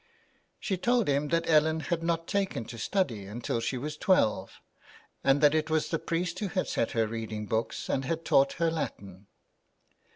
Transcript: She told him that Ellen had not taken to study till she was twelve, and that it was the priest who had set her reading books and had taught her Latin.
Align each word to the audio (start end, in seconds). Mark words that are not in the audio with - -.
She 0.59 0.77
told 0.77 1.07
him 1.07 1.27
that 1.27 1.47
Ellen 1.47 1.81
had 1.91 2.01
not 2.01 2.25
taken 2.27 2.65
to 2.65 2.79
study 2.79 3.29
till 3.43 3.59
she 3.59 3.77
was 3.77 3.97
twelve, 3.97 4.53
and 5.23 5.41
that 5.41 5.53
it 5.53 5.69
was 5.69 5.89
the 5.89 5.99
priest 5.99 6.39
who 6.39 6.47
had 6.47 6.67
set 6.67 6.93
her 6.93 7.05
reading 7.05 7.45
books 7.45 7.87
and 7.87 8.05
had 8.05 8.25
taught 8.25 8.53
her 8.53 8.71
Latin. 8.71 9.27